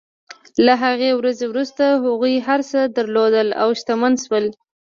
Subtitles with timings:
[0.65, 4.45] له هغې ورځې وروسته هغوی هر څه درلودل او شتمن شول.